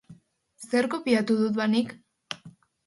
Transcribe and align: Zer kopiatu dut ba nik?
Zer 0.69 0.85
kopiatu 0.95 1.33
dut 1.43 1.53
ba 1.61 1.65
nik? 1.77 1.89